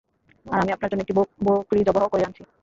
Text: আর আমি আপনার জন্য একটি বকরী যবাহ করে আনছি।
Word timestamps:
আর 0.45 0.59
আমি 0.61 0.71
আপনার 0.71 0.89
জন্য 0.91 1.03
একটি 1.03 1.15
বকরী 1.45 1.81
যবাহ 1.83 2.05
করে 2.07 2.23
আনছি। 2.23 2.41